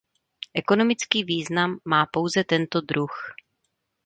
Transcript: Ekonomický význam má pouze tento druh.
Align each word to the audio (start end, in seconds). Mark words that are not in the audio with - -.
Ekonomický 0.53 1.23
význam 1.23 1.77
má 1.85 2.05
pouze 2.05 2.43
tento 2.43 2.81
druh. 2.81 3.15